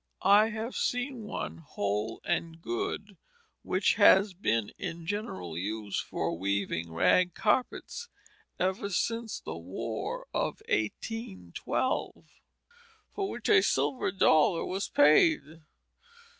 [0.23, 3.17] I have seen one whole and good,
[3.61, 8.09] which has been in general use for weaving rag carpets
[8.59, 12.25] ever since the War of 1812,
[13.13, 15.41] for which a silver dollar was paid.